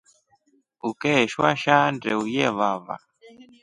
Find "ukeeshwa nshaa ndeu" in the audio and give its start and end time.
0.89-2.21